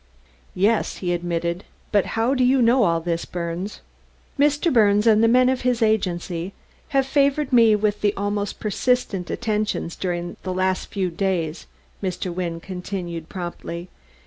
[0.55, 3.81] "Yes," he admitted; "but how do you know all this, Birnes?"
[4.39, 4.73] "Mr.
[4.73, 6.53] Birnes and the men of his agency
[6.87, 11.67] have favored me with the most persistent attentions during the last few days,"
[12.01, 12.33] Mr.
[12.33, 13.89] Wynne continued promptly.